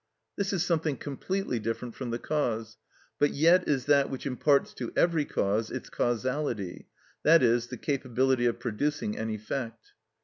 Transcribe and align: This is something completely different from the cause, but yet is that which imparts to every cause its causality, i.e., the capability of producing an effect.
This 0.35 0.51
is 0.51 0.65
something 0.65 0.97
completely 0.97 1.59
different 1.59 1.93
from 1.93 2.09
the 2.09 2.17
cause, 2.17 2.75
but 3.19 3.35
yet 3.35 3.67
is 3.67 3.85
that 3.85 4.09
which 4.09 4.25
imparts 4.25 4.73
to 4.73 4.91
every 4.95 5.25
cause 5.25 5.69
its 5.69 5.91
causality, 5.91 6.87
i.e., 7.23 7.37
the 7.61 7.79
capability 7.79 8.47
of 8.47 8.57
producing 8.59 9.15
an 9.15 9.29
effect. 9.29 9.91